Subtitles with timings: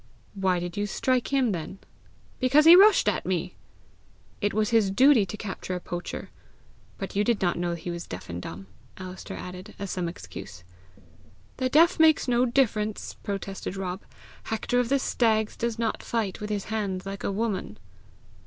[0.33, 1.77] "Why did you strike him then?"
[2.39, 3.53] "Because he rushed at me."
[4.41, 6.31] "It was his duty to capture a poacher!
[6.97, 8.65] But you did not know he was deaf and dumb!"
[8.97, 10.63] Alister added, as some excuse.
[11.57, 14.01] "The deaf makes no difference!" protested Rob.
[14.45, 17.77] "Hector of the Stags does not fight with his hands like a woman!"